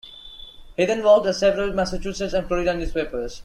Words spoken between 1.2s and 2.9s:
at several Massachusetts and Florida